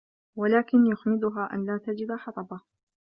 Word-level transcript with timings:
وَلَكِنْ 0.37 0.85
يُخْمِدُهَا 0.87 1.49
أَنْ 1.53 1.65
لَا 1.65 1.77
تَجِدَ 1.77 2.11
حَطَبًا 2.11 2.59